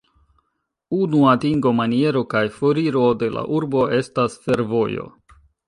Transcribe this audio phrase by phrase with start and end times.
[0.99, 5.09] Unu atingo-maniero kaj foriro de la urbo estas fervojo.